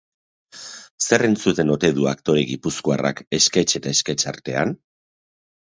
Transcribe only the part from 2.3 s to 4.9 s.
gipuzkoarrak sckech eta sckech artean?